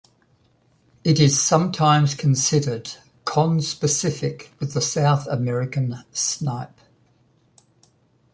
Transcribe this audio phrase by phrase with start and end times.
[1.03, 2.89] It is sometimes considered
[3.23, 6.81] conspecific with the South American snipe.